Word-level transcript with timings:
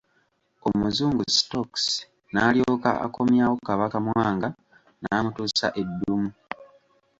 Omuzungu 0.67 1.23
Stokes 1.37 1.85
n'alyoka 2.31 2.91
akomyawo 3.05 3.55
Kabaka 3.67 3.97
Mwanga 4.07 4.49
n'amutuusa 5.03 5.67
e 5.81 5.83
Ddumu. 5.89 6.29